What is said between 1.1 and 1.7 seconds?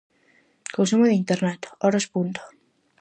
Internet,